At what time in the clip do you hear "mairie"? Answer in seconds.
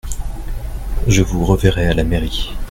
2.03-2.49